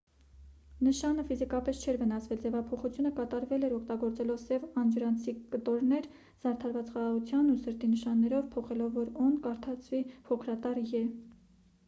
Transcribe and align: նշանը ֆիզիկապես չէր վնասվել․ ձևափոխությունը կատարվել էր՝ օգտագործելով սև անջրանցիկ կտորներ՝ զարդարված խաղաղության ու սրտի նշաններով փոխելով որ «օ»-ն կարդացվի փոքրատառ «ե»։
նշանը 0.85 1.23
ֆիզիկապես 1.31 1.79
չէր 1.81 1.97
վնասվել․ 2.03 2.41
ձևափոխությունը 2.45 3.09
կատարվել 3.19 3.67
էր՝ 3.67 3.75
օգտագործելով 3.75 4.39
սև 4.43 4.65
անջրանցիկ 4.83 5.43
կտորներ՝ 5.51 6.07
զարդարված 6.45 6.89
խաղաղության 6.95 7.51
ու 7.57 7.57
սրտի 7.67 7.89
նշաններով 7.93 8.47
փոխելով 8.55 8.97
որ 9.01 9.11
«օ»-ն 9.27 9.37
կարդացվի 9.45 10.01
փոքրատառ 10.31 10.81
«ե»։ 11.01 11.03